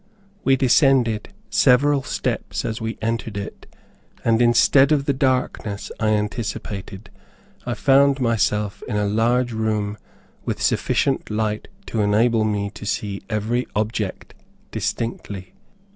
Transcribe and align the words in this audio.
We 0.43 0.55
descended 0.55 1.29
several 1.51 2.01
steps 2.01 2.65
as 2.65 2.81
we 2.81 2.97
entered 3.03 3.37
it, 3.37 3.67
and 4.25 4.41
instead 4.41 4.91
of 4.91 5.05
the 5.05 5.13
darkness 5.13 5.91
I 5.99 6.07
anticipated, 6.07 7.11
I 7.67 7.75
found 7.75 8.19
myself 8.19 8.81
in 8.87 8.95
a 8.95 9.05
large 9.05 9.51
room 9.53 9.99
with 10.43 10.59
sufficient 10.59 11.29
light 11.29 11.67
to 11.85 12.01
enable 12.01 12.43
me 12.45 12.71
to 12.71 12.85
see 12.87 13.21
every 13.29 13.67
object 13.75 14.33
distinctly. 14.71 15.53